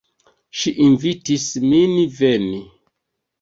Ŝi 0.61 0.71
invitis 0.85 1.45
min 1.67 1.93
veni. 2.21 2.59